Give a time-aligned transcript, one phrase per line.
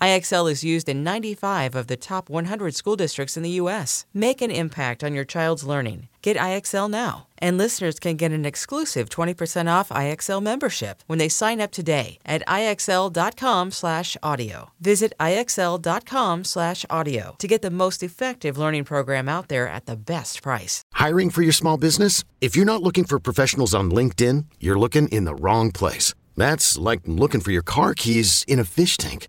[0.00, 4.06] IXL is used in 95 of the top 100 school districts in the U.S.
[4.12, 6.08] Make an impact on your child's learning.
[6.22, 7.28] Get IXL now.
[7.38, 12.18] And listeners can get an exclusive 20% off IXL membership when they sign up today
[12.26, 14.70] at IXL.com slash audio.
[14.80, 19.96] Visit IXL.com slash audio to get the most effective learning program out there at the
[19.96, 20.82] best price.
[20.94, 22.24] Hiring for your small business?
[22.40, 26.12] If you're not looking for professionals on LinkedIn, you're looking in the wrong place.
[26.36, 29.28] That's like looking for your car keys in a fish tank.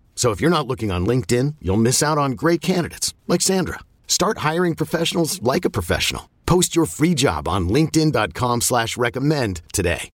[0.15, 3.79] So if you're not looking on LinkedIn, you'll miss out on great candidates like Sandra.
[4.05, 6.29] Start hiring professionals like a professional.
[6.45, 10.09] Post your free job on linkedin.com slash recommend today.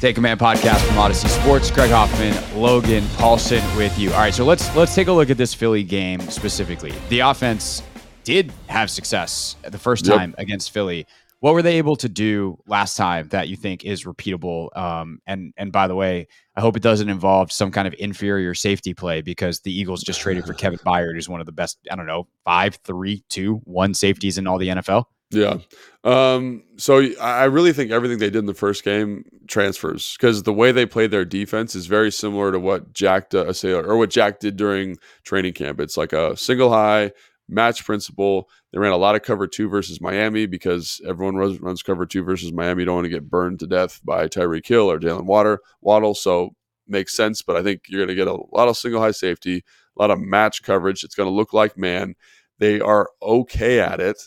[0.00, 1.70] Take Command podcast from Audacy Sports.
[1.70, 4.10] Craig Hoffman, Logan Paulsen with you.
[4.12, 6.92] All right, so let's let's take a look at this Philly game specifically.
[7.08, 7.82] The offense
[8.22, 10.38] did have success the first time yep.
[10.38, 11.06] against Philly.
[11.46, 14.76] What were they able to do last time that you think is repeatable?
[14.76, 16.26] Um, and and by the way,
[16.56, 20.20] I hope it doesn't involve some kind of inferior safety play because the Eagles just
[20.20, 21.78] traded for Kevin Byard, who's one of the best.
[21.88, 25.04] I don't know, five, three, two, one safeties in all the NFL.
[25.30, 25.58] Yeah.
[26.02, 30.52] Um, so I really think everything they did in the first game transfers because the
[30.52, 34.40] way they played their defense is very similar to what Jack does, or what Jack
[34.40, 35.78] did during training camp.
[35.78, 37.12] It's like a single high
[37.48, 38.48] match principle.
[38.72, 42.22] They ran a lot of cover two versus Miami because everyone runs, runs cover two
[42.22, 42.82] versus Miami.
[42.82, 46.14] You don't want to get burned to death by Tyreek Hill or Jalen Water Waddle.
[46.14, 46.50] So
[46.88, 49.64] makes sense, but I think you're going to get a lot of single high safety,
[49.96, 51.04] a lot of match coverage.
[51.04, 52.14] It's going to look like man.
[52.58, 54.18] They are okay at it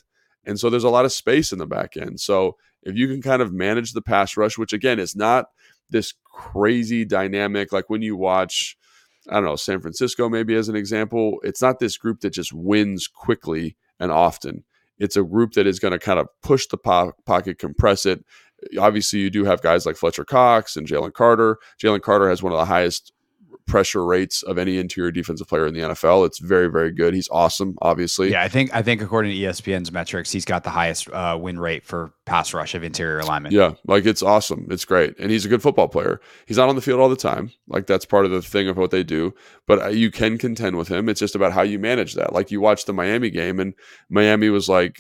[0.50, 2.20] and so there's a lot of space in the back end.
[2.20, 5.46] So if you can kind of manage the pass rush, which again is not
[5.92, 8.76] this crazy dynamic, like when you watch,
[9.30, 12.54] I don't know, San Francisco, maybe as an example, it's not this group that just
[12.54, 14.64] wins quickly and often.
[14.98, 18.26] It's a group that is going to kind of push the po- pocket, compress it.
[18.78, 21.58] Obviously, you do have guys like Fletcher Cox and Jalen Carter.
[21.82, 23.14] Jalen Carter has one of the highest
[23.70, 26.26] pressure rates of any interior defensive player in the NFL.
[26.26, 27.14] It's very, very good.
[27.14, 28.32] He's awesome, obviously.
[28.32, 31.60] Yeah, I think I think according to ESPN's metrics, he's got the highest uh, win
[31.60, 33.54] rate for pass rush of interior alignment.
[33.54, 34.68] Yeah, like it's awesome.
[34.70, 36.20] It's great, and he's a good football player.
[36.48, 37.52] He's not on the field all the time.
[37.68, 39.34] Like that's part of the thing of what they do.
[39.68, 41.08] But uh, you can contend with him.
[41.08, 42.34] It's just about how you manage that.
[42.34, 43.74] Like you watch the Miami game, and
[44.10, 45.00] Miami was like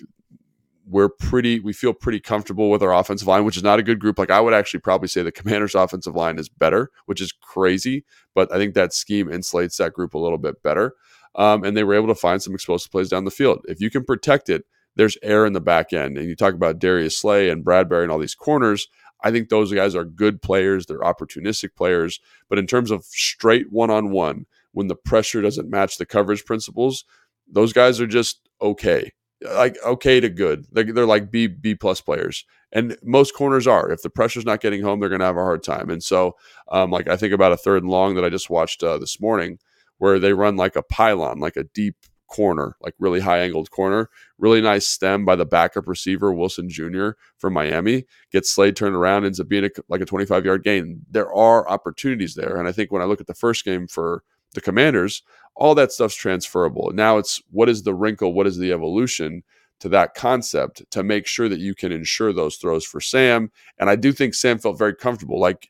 [0.89, 3.99] we're pretty we feel pretty comfortable with our offensive line which is not a good
[3.99, 4.17] group.
[4.17, 8.05] Like i would actually probably say the commanders offensive line is better which is crazy
[8.35, 10.93] but i think that scheme insulates that group a little bit better.
[11.35, 13.59] Um, and they were able to find some explosive plays down the field.
[13.67, 16.17] If you can protect it there's air in the back end.
[16.17, 18.87] And you talk about darius slay and bradberry and all these corners.
[19.23, 20.87] I think those guys are good players.
[20.87, 22.19] They're opportunistic players.
[22.49, 27.05] But in terms of straight one-on-one when the pressure doesn't match the coverage principles
[27.51, 29.11] those guys are just okay
[29.41, 30.65] like okay to good.
[30.71, 33.91] They're, they're like B B plus players, and most corners are.
[33.91, 35.89] If the pressure's not getting home, they're going to have a hard time.
[35.89, 36.35] And so,
[36.71, 39.21] um, like I think about a third and long that I just watched uh, this
[39.21, 39.59] morning,
[39.97, 41.95] where they run like a pylon, like a deep
[42.29, 44.09] corner, like really high angled corner.
[44.37, 47.11] Really nice stem by the backup receiver Wilson Jr.
[47.37, 48.05] from Miami.
[48.31, 51.01] Gets Slay turned around, ends up being a, like a 25 yard gain.
[51.09, 54.23] There are opportunities there, and I think when I look at the first game for
[54.53, 55.21] the Commanders,
[55.55, 56.91] all that stuff's transferable.
[56.93, 58.33] Now it's what is the wrinkle?
[58.33, 59.43] What is the evolution
[59.79, 63.51] to that concept to make sure that you can ensure those throws for Sam?
[63.77, 65.69] And I do think Sam felt very comfortable, like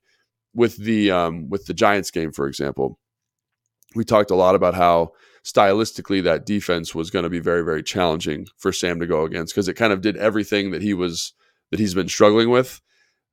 [0.54, 3.00] with the um, with the Giants game, for example.
[3.96, 7.82] We talked a lot about how stylistically that defense was going to be very very
[7.82, 11.34] challenging for Sam to go against because it kind of did everything that he was
[11.72, 12.82] that he's been struggling with.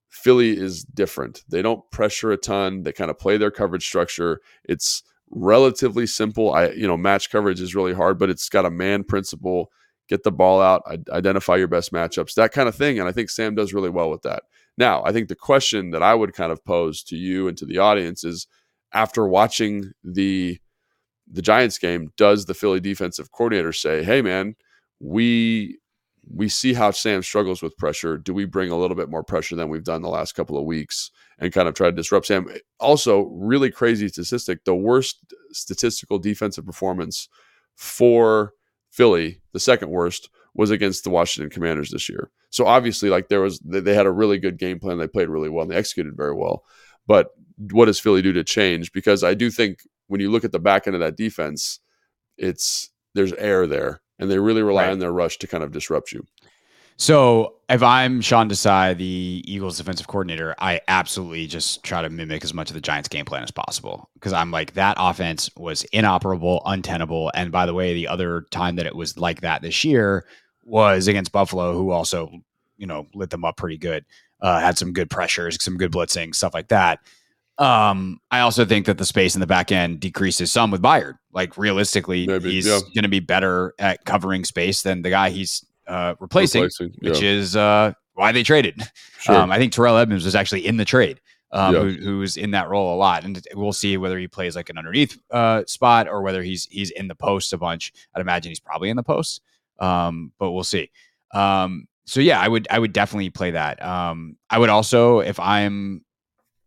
[0.09, 1.43] Philly is different.
[1.49, 2.83] They don't pressure a ton.
[2.83, 4.41] They kind of play their coverage structure.
[4.65, 6.53] It's relatively simple.
[6.53, 9.71] I, you know, match coverage is really hard, but it's got a man principle.
[10.09, 13.01] Get the ball out, identify your best matchups, that kind of thing.
[13.01, 14.45] And I think Sam does really well with that.
[14.79, 17.67] Now, I think the question that I would kind of pose to you and to
[17.67, 18.47] the audience is
[18.93, 20.59] after watching the
[21.29, 24.55] the Giants game, does the Philly defensive coordinator say, "Hey man,
[25.01, 25.79] we
[26.33, 28.19] we see how Sam struggles with pressure.
[28.19, 30.65] Do we bring a little bit more pressure than we've done the last couple of
[30.65, 32.49] weeks and kind of try to disrupt Sam?"
[32.81, 37.29] Also, really crazy statistic, the worst statistical defensive performance
[37.75, 38.53] for
[38.91, 42.31] Philly, the second worst was against the Washington Commanders this year.
[42.51, 44.97] So obviously, like there was, they had a really good game plan.
[44.97, 46.65] They played really well and they executed very well.
[47.07, 47.29] But
[47.71, 48.93] what does Philly do to change?
[48.93, 51.81] Because I do think when you look at the back end of that defense,
[52.39, 54.93] it's there's air there, and they really rely right.
[54.93, 56.27] on their rush to kind of disrupt you.
[56.99, 62.43] So if I'm Sean Desai, the Eagles defensive coordinator, I absolutely just try to mimic
[62.43, 65.85] as much of the Giants game plan as possible because I'm like that offense was
[65.85, 67.31] inoperable, untenable.
[67.35, 70.25] And by the way, the other time that it was like that this year
[70.65, 72.31] was against Buffalo, who also,
[72.79, 74.05] you know, lit them up pretty good.
[74.41, 77.01] Uh, had some good pressures, some good blitzing, stuff like that.
[77.59, 81.15] Um, I also think that the space in the back end decreases some with Byard.
[81.33, 82.81] Like realistically, Maybe, he's yeah.
[82.95, 87.11] going to be better at covering space than the guy he's uh, replacing, replacing yeah.
[87.11, 88.83] which is uh, why they traded.
[89.21, 89.37] Sure.
[89.37, 91.21] Um, I think Terrell Edmunds was actually in the trade.
[91.53, 91.81] Um, yeah.
[91.81, 94.79] who, who's in that role a lot, and we'll see whether he plays like an
[94.79, 97.93] underneath uh, spot or whether he's he's in the post a bunch.
[98.15, 99.41] I'd imagine he's probably in the post
[99.79, 100.91] um, but we'll see.
[101.33, 103.83] Um, so yeah, I would I would definitely play that.
[103.83, 106.05] Um, I would also if I'm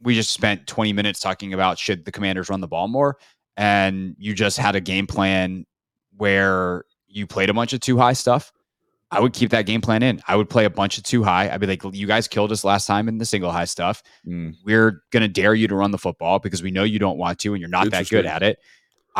[0.01, 3.17] we just spent 20 minutes talking about should the commanders run the ball more
[3.57, 5.65] and you just had a game plan
[6.17, 8.51] where you played a bunch of two high stuff.
[9.11, 10.21] I would keep that game plan in.
[10.27, 11.49] I would play a bunch of two high.
[11.49, 14.03] I'd be like you guys killed us last time in the single high stuff.
[14.27, 14.55] Mm.
[14.63, 17.39] we're going to dare you to run the football because we know you don't want
[17.39, 18.59] to and you're not that good at it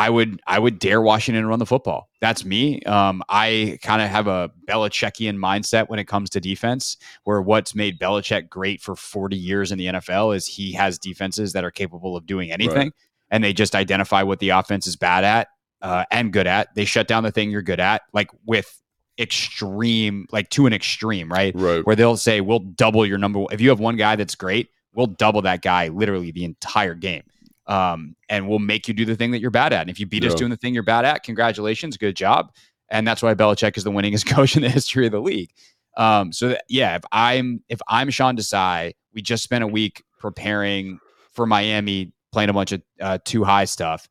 [0.00, 2.08] I would I would dare Washington run the football.
[2.22, 2.80] That's me.
[2.84, 7.74] Um, I kind of have a Belichickian mindset when it comes to defense, where what's
[7.74, 11.70] made Belichick great for 40 years in the NFL is he has defenses that are
[11.70, 12.92] capable of doing anything, right.
[13.30, 15.48] and they just identify what the offense is bad at
[15.82, 16.74] uh, and good at.
[16.74, 18.80] They shut down the thing you're good at, like with
[19.18, 21.54] extreme, like to an extreme, right?
[21.54, 21.84] Right.
[21.84, 25.08] Where they'll say, "We'll double your number." If you have one guy that's great, we'll
[25.08, 27.24] double that guy literally the entire game
[27.70, 29.82] um, and we'll make you do the thing that you're bad at.
[29.82, 30.30] And if you beat yeah.
[30.30, 32.52] us doing the thing you're bad at, congratulations, good job.
[32.90, 35.50] And that's why Belichick is the winningest coach in the history of the league.
[35.96, 40.02] Um, so that, yeah, if I'm if I'm Sean Desai, we just spent a week
[40.18, 40.98] preparing
[41.30, 44.08] for Miami, playing a bunch of uh, two high stuff.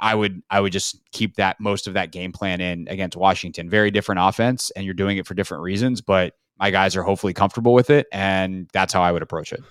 [0.00, 3.70] I would I would just keep that most of that game plan in against Washington.
[3.70, 7.32] Very different offense, and you're doing it for different reasons, but my guys are hopefully
[7.32, 9.62] comfortable with it, and that's how I would approach it.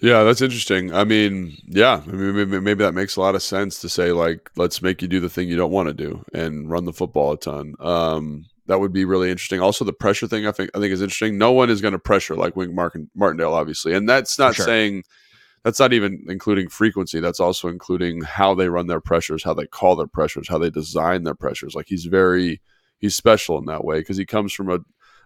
[0.00, 0.94] Yeah, that's interesting.
[0.94, 4.12] I mean, yeah, I mean, maybe, maybe, that makes a lot of sense to say
[4.12, 6.92] like, let's make you do the thing you don't want to do and run the
[6.92, 7.74] football a ton.
[7.80, 9.60] Um, that would be really interesting.
[9.60, 11.36] Also, the pressure thing I think I think is interesting.
[11.36, 14.64] No one is going to pressure like Wink Martin, Martindale, obviously, and that's not sure.
[14.64, 15.02] saying
[15.64, 17.20] that's not even including frequency.
[17.20, 20.70] That's also including how they run their pressures, how they call their pressures, how they
[20.70, 21.74] design their pressures.
[21.74, 22.62] Like he's very
[22.98, 24.78] he's special in that way because he comes from a,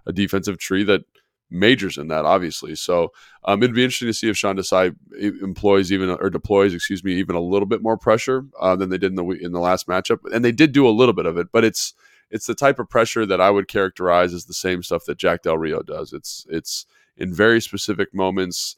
[0.06, 1.02] a defensive tree that
[1.50, 2.74] majors in that, obviously.
[2.74, 3.12] So
[3.44, 4.94] um, it'd be interesting to see if Sean Desai
[5.42, 8.98] employs even or deploys, excuse me, even a little bit more pressure uh, than they
[8.98, 10.18] did in the in the last matchup.
[10.32, 11.94] And they did do a little bit of it, but it's
[12.30, 15.42] it's the type of pressure that I would characterize as the same stuff that Jack
[15.42, 16.12] Del Rio does.
[16.12, 16.86] It's it's
[17.16, 18.76] in very specific moments,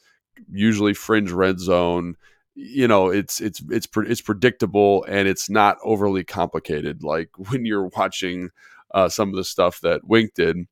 [0.50, 2.16] usually fringe red zone.
[2.54, 7.02] You know, it's it's it's it's predictable and it's not overly complicated.
[7.02, 8.50] Like when you're watching
[8.92, 10.66] uh, some of the stuff that Wink did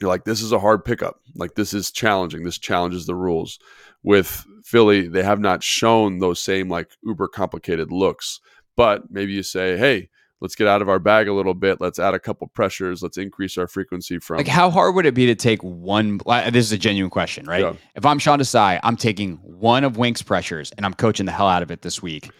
[0.00, 1.20] you're like, this is a hard pickup.
[1.34, 2.44] Like this is challenging.
[2.44, 3.58] This challenges the rules.
[4.02, 8.40] With Philly, they have not shown those same like uber complicated looks.
[8.76, 10.10] But maybe you say, hey,
[10.40, 11.80] let's get out of our bag a little bit.
[11.80, 13.02] Let's add a couple pressures.
[13.02, 14.36] Let's increase our frequency from.
[14.36, 16.20] Like, how hard would it be to take one?
[16.26, 17.62] This is a genuine question, right?
[17.62, 17.74] Yeah.
[17.94, 21.48] If I'm Sean Desai, I'm taking one of Wink's pressures and I'm coaching the hell
[21.48, 22.30] out of it this week.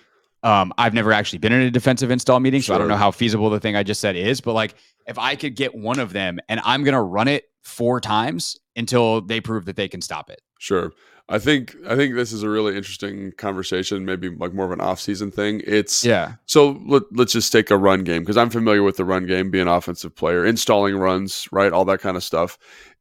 [0.47, 3.11] Um, I've never actually been in a defensive install meeting, so I don't know how
[3.11, 4.41] feasible the thing I just said is.
[4.41, 4.77] But like,
[5.09, 8.57] if I could get one of them and I'm going to run it four times
[8.77, 10.41] until they prove that they can stop it.
[10.61, 10.93] Sure.
[11.29, 14.81] I think I think this is a really interesting conversation, maybe like more of an
[14.81, 15.63] off-season thing.
[15.67, 16.35] It's yeah.
[16.47, 19.51] So let, us just take a run game because I'm familiar with the run game,
[19.51, 22.57] being an offensive player, installing runs, right, all that kind of stuff.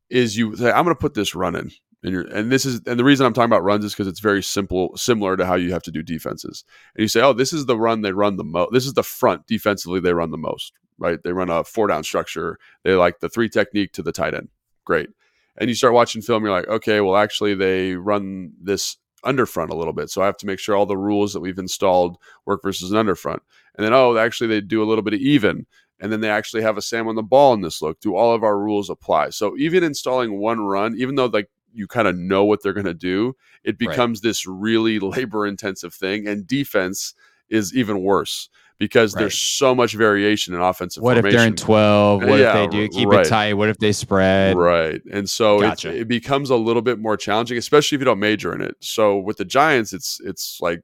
[0.09, 1.71] Is you say I'm going to put this run in,
[2.05, 4.19] and you're and this is and the reason I'm talking about runs is because it's
[4.19, 6.63] very simple, similar to how you have to do defenses.
[6.95, 8.73] And you say, oh, this is the run they run the most.
[8.73, 11.17] This is the front defensively they run the most, right?
[11.23, 12.59] They run a four down structure.
[12.83, 14.49] They like the three technique to the tight end.
[14.85, 15.09] Great.
[15.57, 19.75] and you start watching film, you're like, okay, well, actually, they run this underfront a
[19.75, 20.09] little bit.
[20.09, 22.97] So I have to make sure all the rules that we've installed work versus an
[22.97, 23.39] underfront.
[23.75, 25.65] And then, oh, actually, they do a little bit of even.
[25.99, 27.99] And then they actually have a Sam on the ball in this look.
[28.01, 29.29] Do all of our rules apply?
[29.29, 32.85] So even installing one run, even though like you kind of know what they're going
[32.85, 34.29] to do, it becomes right.
[34.29, 36.27] this really labor intensive thing.
[36.27, 37.13] And defense
[37.49, 39.21] is even worse because right.
[39.21, 41.03] there's so much variation in offensive.
[41.03, 41.27] What formation.
[41.27, 42.23] if they're in twelve?
[42.23, 43.25] What yeah, if they do keep right.
[43.25, 43.53] it tight?
[43.53, 44.57] What if they spread?
[44.57, 45.95] Right, and so gotcha.
[45.95, 48.75] it becomes a little bit more challenging, especially if you don't major in it.
[48.79, 50.81] So with the Giants, it's it's like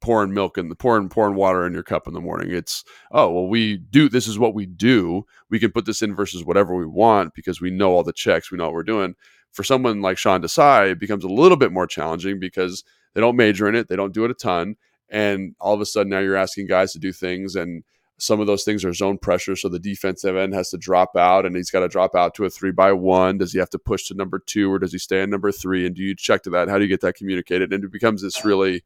[0.00, 2.50] pouring milk and pouring pouring water in your cup in the morning.
[2.52, 5.24] It's oh well, we do this is what we do.
[5.50, 8.50] We can put this in versus whatever we want because we know all the checks.
[8.50, 9.14] We know what we're doing.
[9.52, 13.36] For someone like Sean Desai, it becomes a little bit more challenging because they don't
[13.36, 13.88] major in it.
[13.88, 14.76] They don't do it a ton
[15.12, 17.84] and all of a sudden now you're asking guys to do things and
[18.18, 21.44] some of those things are zone pressure so the defensive end has to drop out
[21.44, 23.36] and he's got to drop out to a three by one.
[23.36, 25.86] Does he have to push to number two or does he stay in number three?
[25.86, 26.68] And do you check to that?
[26.68, 27.72] How do you get that communicated?
[27.72, 28.84] And it becomes this really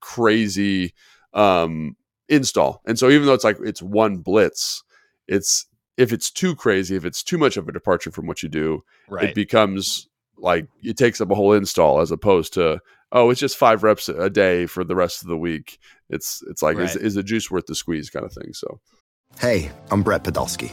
[0.00, 0.94] crazy
[1.34, 1.96] um,
[2.28, 2.82] install.
[2.86, 4.82] And so even though it's like it's one blitz
[5.28, 8.48] it's if it's too crazy if it's too much of a departure from what you
[8.48, 9.30] do right.
[9.30, 10.08] it becomes
[10.38, 12.80] like it takes up a whole install as opposed to
[13.12, 15.78] oh, it's just five reps a day for the rest of the week.
[16.10, 16.88] It's it's like right.
[16.88, 18.52] is, is the juice worth the squeeze kind of thing.
[18.52, 18.80] So,
[19.38, 20.72] hey, I'm Brett Podolsky,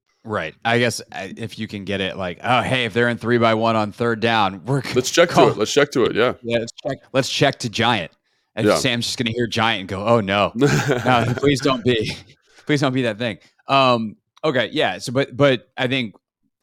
[0.23, 0.53] Right.
[0.63, 3.37] I guess uh, if you can get it like, oh, hey, if they're in three
[3.37, 5.47] by one on third down, we're let's check call.
[5.47, 5.57] to it.
[5.57, 6.15] Let's check to it.
[6.15, 6.33] Yeah.
[6.43, 6.59] Yeah.
[6.59, 6.97] Let's check.
[7.13, 8.11] Let's check to giant.
[8.55, 8.75] And yeah.
[8.75, 12.15] Sam's just gonna hear giant and go, oh no, no, please don't be,
[12.65, 13.39] please don't be that thing.
[13.67, 14.17] Um.
[14.43, 14.69] Okay.
[14.71, 14.97] Yeah.
[14.97, 16.15] So, but but I think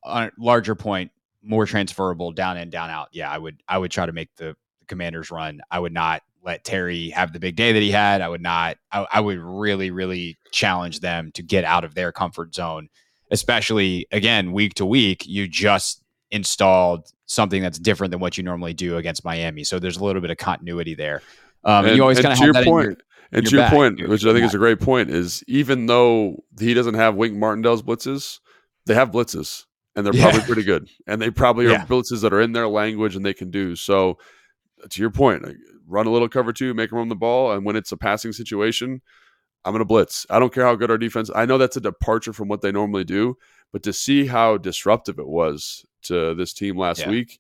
[0.05, 1.11] on a larger point,
[1.43, 3.09] more transferable down in down out.
[3.13, 4.55] Yeah, I would I would try to make the
[4.87, 5.61] Commanders run.
[5.71, 8.21] I would not let Terry have the big day that he had.
[8.21, 8.79] I would not.
[8.93, 12.89] I, I, would really, really challenge them to get out of their comfort zone,
[13.31, 15.27] especially again week to week.
[15.27, 19.97] You just installed something that's different than what you normally do against Miami, so there's
[19.97, 21.23] a little bit of continuity there.
[21.65, 22.87] Um, and, you always kind of have your that point.
[22.87, 22.97] Your,
[23.33, 26.43] and to your back, point, which I think is a great point, is even though
[26.59, 28.39] he doesn't have Wink Martindale's blitzes,
[28.87, 30.31] they have blitzes and they're yeah.
[30.31, 30.89] probably pretty good.
[31.07, 33.77] And they probably are blitzes that are in their language and they can do.
[33.77, 34.17] So
[34.89, 35.45] to your point,
[35.87, 38.33] run a little cover two, make them run the ball, and when it's a passing
[38.33, 39.03] situation,
[39.69, 40.25] I'm going to blitz.
[40.31, 41.31] I don't care how good our defense.
[41.35, 43.37] I know that's a departure from what they normally do,
[43.71, 47.11] but to see how disruptive it was to this team last yeah.
[47.11, 47.39] week,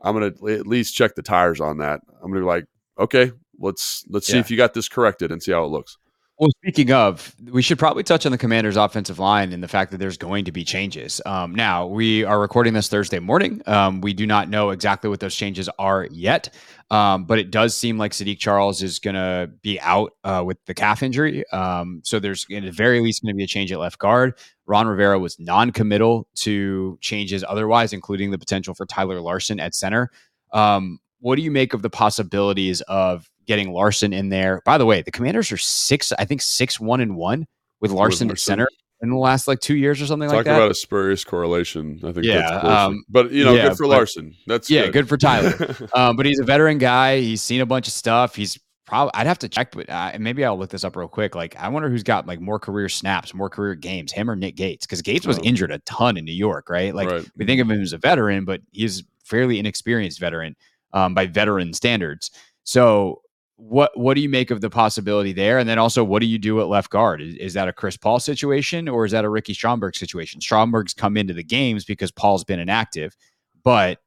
[0.00, 2.00] I'm going to at least check the tires on that.
[2.16, 2.64] I'm going to be like,
[2.98, 3.30] okay,
[3.60, 4.32] let's let's yeah.
[4.32, 5.98] see if you got this corrected and see how it looks.
[6.40, 9.90] Well, speaking of, we should probably touch on the Commanders' offensive line and the fact
[9.90, 11.20] that there's going to be changes.
[11.26, 13.60] Um, now, we are recording this Thursday morning.
[13.66, 16.54] Um, we do not know exactly what those changes are yet,
[16.92, 20.64] um, but it does seem like Saahdiq Charles is going to be out uh, with
[20.66, 21.44] the calf injury.
[21.50, 24.38] Um, so there's, at the very least, going to be a change at left guard.
[24.64, 30.12] Ron Rivera was non-committal to changes otherwise, including the potential for Tyler Larsen at center.
[30.52, 34.62] Um, what do you make of the possibilities of getting Larsen in there.
[34.64, 37.46] By the way, the Commanders are six, I think six one and one
[37.80, 38.68] with Larsen at center
[39.00, 40.52] in the last like two years or something Talk like that.
[40.52, 42.00] Talk about a spurious correlation.
[42.04, 44.34] I think yeah, um, but you know, yeah, good for but, Larsen.
[44.46, 45.76] That's yeah, good, good for Tyler.
[45.94, 47.18] um, but he's a veteran guy.
[47.20, 48.34] He's seen a bunch of stuff.
[48.34, 51.34] He's probably I'd have to check, but uh, maybe I'll look this up real quick.
[51.34, 54.56] Like I wonder who's got like more career snaps, more career games, him or Nick
[54.56, 54.84] Gates?
[54.86, 55.42] Because Gates was oh.
[55.42, 56.94] injured a ton in New York, right?
[56.94, 57.30] Like right.
[57.36, 60.56] we think of him as a veteran, but he's fairly inexperienced veteran
[60.92, 62.30] um, by veteran standards.
[62.64, 63.22] So
[63.58, 65.58] what what do you make of the possibility there?
[65.58, 67.20] And then also, what do you do at left guard?
[67.20, 70.40] Is, is, that a Chris Paul situation or is that a Ricky Stromberg situation?
[70.40, 73.16] Stromberg's come into the games because Paul's been inactive,
[73.64, 73.98] but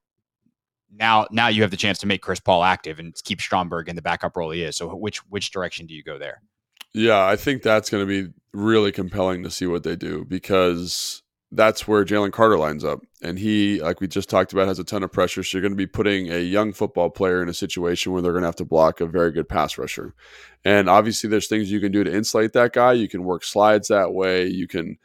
[0.89, 3.97] now now you have the chance to make Chris Paul active and keep Stromberg in
[3.97, 4.77] the backup role he is.
[4.77, 6.41] So which which direction do you go there?
[6.93, 11.23] Yeah, I think that's going to be really compelling to see what they do because
[11.51, 13.01] that's where Jalen Carter lines up.
[13.21, 15.43] And he, like we just talked about, has a ton of pressure.
[15.43, 18.31] So you're going to be putting a young football player in a situation where they're
[18.31, 20.13] going to have to block a very good pass rusher.
[20.63, 22.93] And obviously, there's things you can do to insulate that guy.
[22.93, 24.47] You can work slides that way.
[24.47, 24.97] You can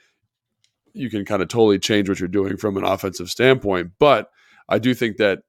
[0.93, 3.93] you can kind of totally change what you're doing from an offensive standpoint.
[3.99, 4.31] But
[4.69, 5.41] I do think that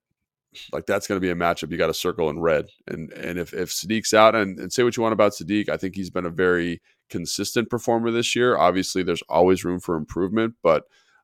[0.72, 2.68] like that's going to be a matchup you got to circle in red.
[2.88, 5.78] And and if if Saahdiq's out, and, and say what you want about Saahdiq, I
[5.78, 8.58] think he's been a very consistent performer this year.
[8.58, 10.84] Obviously, there's always room for improvement, but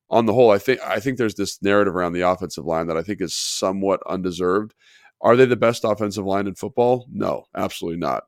[0.10, 2.98] on the whole, I think I think there's this narrative around the offensive line that
[2.98, 4.74] I think is somewhat undeserved.
[5.22, 7.08] Are they the best offensive line in football?
[7.12, 8.24] No, absolutely not.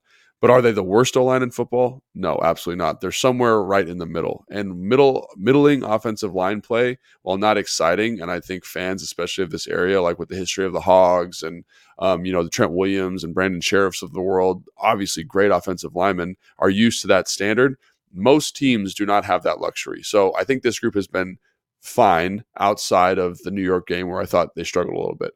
[0.45, 2.03] But are they the worst O line in football?
[2.13, 3.01] No, absolutely not.
[3.01, 4.45] They're somewhere right in the middle.
[4.47, 9.49] And middle middling offensive line play, while not exciting, and I think fans, especially of
[9.49, 11.65] this area, like with the history of the Hogs and
[11.97, 15.95] um, you know the Trent Williams and Brandon Scherffs of the world, obviously great offensive
[15.95, 17.75] linemen, are used to that standard.
[18.13, 20.03] Most teams do not have that luxury.
[20.03, 21.39] So I think this group has been
[21.81, 25.33] fine outside of the New York game where I thought they struggled a little bit.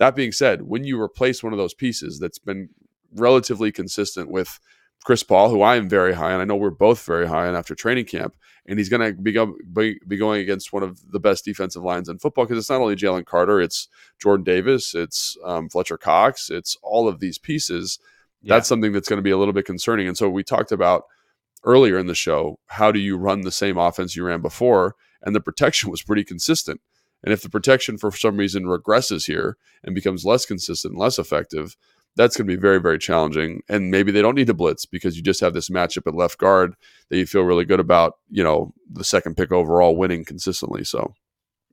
[0.00, 2.70] That being said, when you replace one of those pieces that's been
[3.14, 4.58] relatively consistent with
[5.04, 6.40] Chris Paul, who I am very high on.
[6.40, 8.34] I know we're both very high on after training camp,
[8.66, 9.38] and he's going to be,
[9.72, 12.80] be, be going against one of the best defensive lines in football because it's not
[12.80, 13.88] only Jalen Carter, it's
[14.20, 17.98] Jordan Davis, it's um, Fletcher Cox, it's all of these pieces.
[18.42, 18.56] Yeah.
[18.56, 20.06] That's something that's going to be a little bit concerning.
[20.08, 21.04] And so we talked about
[21.64, 25.34] earlier in the show how do you run the same offense you ran before, and
[25.34, 26.80] the protection was pretty consistent.
[27.22, 31.76] And if the protection for some reason regresses here and becomes less consistent, less effective,
[32.18, 33.62] that's going to be very, very challenging.
[33.68, 36.36] And maybe they don't need to blitz because you just have this matchup at left
[36.36, 36.74] guard
[37.08, 40.82] that you feel really good about, you know, the second pick overall winning consistently.
[40.82, 41.14] So,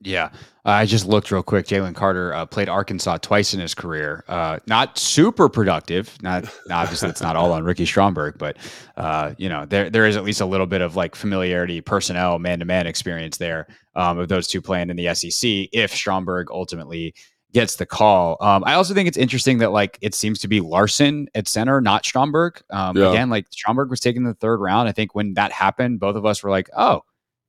[0.00, 0.30] yeah.
[0.64, 1.66] I just looked real quick.
[1.66, 4.24] Jalen Carter uh, played Arkansas twice in his career.
[4.28, 6.16] Uh, not super productive.
[6.22, 8.56] Not obviously it's not all on Ricky Stromberg, but
[8.96, 12.38] uh, you know there there is at least a little bit of like familiarity, personnel,
[12.38, 15.68] man to man experience there um, of those two playing in the SEC.
[15.72, 17.14] If Stromberg ultimately
[17.56, 18.36] gets the call.
[18.42, 21.80] Um, I also think it's interesting that like it seems to be Larsen at center,
[21.80, 22.60] not Stromberg.
[22.68, 23.08] Um, yeah.
[23.08, 24.90] Again, like Stromberg was taken in the third round.
[24.90, 27.00] I think when that happened, both of us were like, "Oh,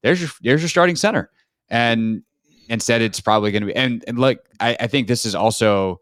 [0.03, 1.29] there's your there's your starting center,"
[1.67, 2.23] and
[2.69, 3.75] instead it's probably going to be.
[3.75, 5.99] And and like I, I think this is also,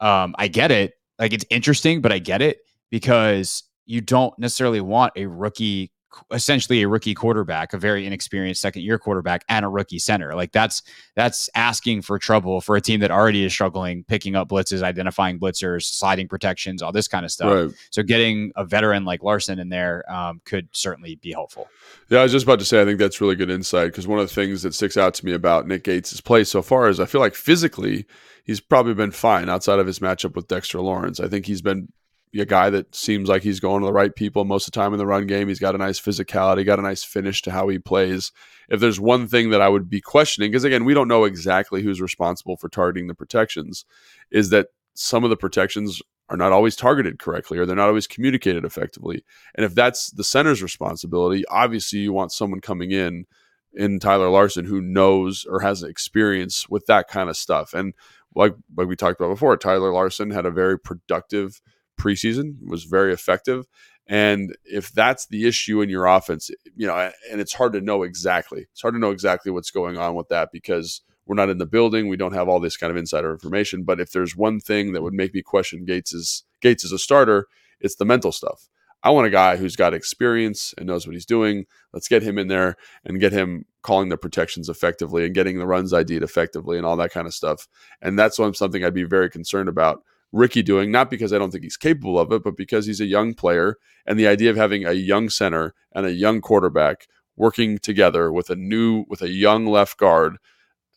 [0.00, 0.94] um, I get it.
[1.18, 5.92] Like it's interesting, but I get it because you don't necessarily want a rookie
[6.30, 10.34] essentially a rookie quarterback, a very inexperienced second year quarterback, and a rookie center.
[10.34, 10.82] Like that's
[11.14, 15.38] that's asking for trouble for a team that already is struggling picking up blitzes, identifying
[15.38, 17.52] blitzers, sliding protections, all this kind of stuff.
[17.52, 17.74] Right.
[17.90, 21.68] So getting a veteran like Larsen in there um, could certainly be helpful.
[22.08, 24.18] Yeah, I was just about to say I think that's really good insight because one
[24.18, 27.00] of the things that sticks out to me about Nick Gates' play so far is
[27.00, 28.06] I feel like physically
[28.44, 31.20] he's probably been fine outside of his matchup with Dexter Lawrence.
[31.20, 31.92] I think he's been
[32.40, 34.92] a guy that seems like he's going to the right people most of the time
[34.92, 35.48] in the run game.
[35.48, 38.32] He's got a nice physicality, got a nice finish to how he plays.
[38.68, 41.82] If there's one thing that I would be questioning, because again, we don't know exactly
[41.82, 43.84] who's responsible for targeting the protections,
[44.30, 48.06] is that some of the protections are not always targeted correctly or they're not always
[48.06, 49.24] communicated effectively.
[49.54, 53.26] And if that's the center's responsibility, obviously you want someone coming in
[53.74, 57.74] in Tyler Larsen who knows or has experience with that kind of stuff.
[57.74, 57.92] And
[58.34, 61.60] like like we talked about before, Tyler Larsen had a very productive
[62.02, 63.66] preseason was very effective.
[64.06, 68.02] And if that's the issue in your offense, you know, and it's hard to know
[68.02, 71.58] exactly, it's hard to know exactly what's going on with that because we're not in
[71.58, 72.08] the building.
[72.08, 73.84] We don't have all this kind of insider information.
[73.84, 76.98] But if there's one thing that would make me question Gates is Gates as a
[76.98, 77.46] starter,
[77.80, 78.68] it's the mental stuff.
[79.04, 81.66] I want a guy who's got experience and knows what he's doing.
[81.92, 85.66] Let's get him in there and get him calling the protections effectively and getting the
[85.66, 87.66] runs ID'd effectively and all that kind of stuff.
[88.00, 90.02] And that's something I'd be very concerned about
[90.32, 93.06] Ricky doing, not because I don't think he's capable of it, but because he's a
[93.06, 93.76] young player.
[94.06, 98.50] And the idea of having a young center and a young quarterback working together with
[98.50, 100.38] a new, with a young left guard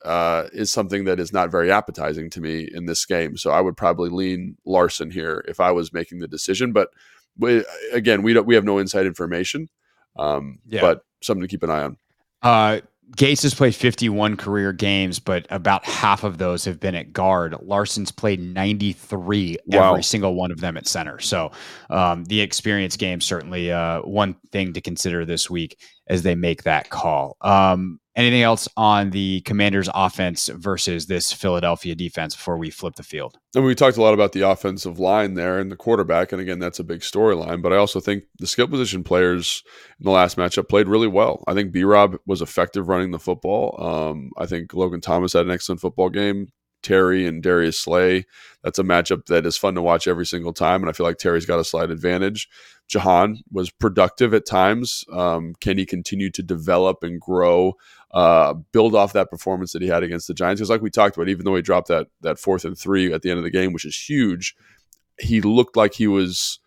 [0.04, 3.38] uh, is something that is not very appetizing to me in this game.
[3.38, 6.71] So I would probably lean Larsen here if I was making the decision.
[6.71, 6.89] But
[7.38, 9.67] we, again, we don't, we have no inside information,
[10.15, 10.82] um, yeah.
[10.82, 11.98] but something to keep an eye on.
[12.41, 12.82] Uh,
[13.15, 17.55] Gates has played 51 career games, but about half of those have been at guard.
[17.61, 19.91] Larsen's played 93, wow.
[19.91, 21.19] every single one of them at center.
[21.19, 21.51] So
[21.89, 26.63] um, the experience game certainly uh, one thing to consider this week as they make
[26.63, 27.37] that call.
[27.41, 33.04] Um, Anything else on the Commanders' offense versus this Philadelphia defense before we flip the
[33.04, 33.38] field?
[33.54, 36.60] And we talked a lot about the offensive line there and the quarterback, and again,
[36.60, 37.62] that's a big storyline.
[37.62, 39.63] But I also think the skill position players
[39.99, 41.43] in the last matchup played really well.
[41.45, 43.75] I think B Rob was effective running the football.
[43.84, 46.47] Um, I think Logan Thomas had an excellent football game.
[46.81, 48.25] Terry and Darius Slay.
[48.63, 51.17] That's a matchup that is fun to watch every single time, and I feel like
[51.17, 52.49] Terry's got a slight advantage.
[52.88, 55.03] Jahan was productive at times.
[55.11, 57.73] Um, can he continue to develop and grow,
[58.11, 60.59] uh, build off that performance that he had against the Giants?
[60.59, 63.21] Because, like we talked about, even though he dropped that that fourth and three at
[63.21, 64.55] the end of the game, which is huge,
[65.19, 66.59] he looked like he was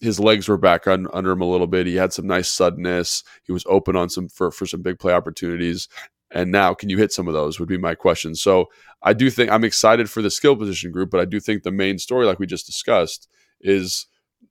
[0.00, 1.86] his legs were back on, under him a little bit.
[1.86, 3.22] He had some nice suddenness.
[3.44, 5.88] He was open on some for for some big play opportunities.
[6.34, 7.60] And now, can you hit some of those?
[7.60, 8.34] Would be my question.
[8.34, 8.66] So
[9.02, 11.70] I do think I'm excited for the skill position group, but I do think the
[11.70, 13.28] main story, like we just discussed,
[13.60, 14.06] is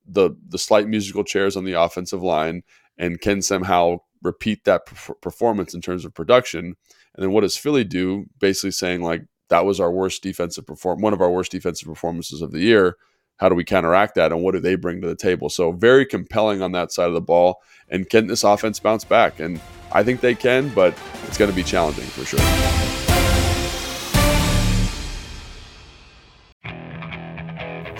[0.06, 2.62] the the slight musical chairs on the offensive line,
[2.96, 4.86] and can somehow repeat that
[5.20, 6.74] performance in terms of production.
[7.14, 8.24] And then what does Philly do?
[8.40, 12.40] Basically saying like that was our worst defensive perform one of our worst defensive performances
[12.40, 12.96] of the year.
[13.38, 15.48] How do we counteract that and what do they bring to the table?
[15.48, 17.62] So very compelling on that side of the ball.
[17.88, 19.40] And can this offense bounce back?
[19.40, 19.60] And
[19.92, 22.40] I think they can, but it's going to be challenging for sure.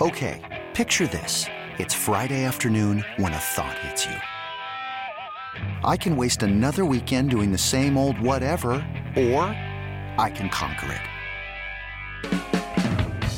[0.01, 1.45] Okay, picture this.
[1.79, 4.15] It's Friday afternoon when a thought hits you.
[5.83, 8.73] I can waste another weekend doing the same old whatever,
[9.15, 9.43] or
[10.17, 11.14] I can conquer it.